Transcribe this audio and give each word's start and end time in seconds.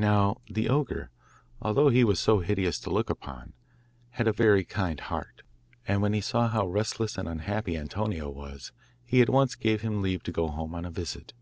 Now 0.00 0.38
the 0.48 0.68
ogre, 0.68 1.10
although 1.62 1.90
he 1.90 2.02
was 2.02 2.18
so 2.18 2.40
hideous 2.40 2.76
to 2.80 2.90
look 2.90 3.08
upon, 3.08 3.52
had 4.08 4.26
a 4.26 4.32
very 4.32 4.64
kind 4.64 4.98
heart, 4.98 5.42
and 5.86 6.02
when 6.02 6.12
he 6.12 6.20
saw 6.20 6.48
how 6.48 6.66
restless 6.66 7.16
and 7.16 7.28
unhappy 7.28 7.76
Antonio 7.78 8.28
was, 8.30 8.72
he 9.04 9.22
at 9.22 9.30
once 9.30 9.54
gave 9.54 9.82
him 9.82 10.02
leave 10.02 10.24
to 10.24 10.32
go 10.32 10.48
home 10.48 10.74
on 10.74 10.84
a 10.84 10.90
visit. 10.90 11.34